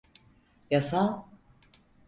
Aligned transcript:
Yasal… 0.71 1.23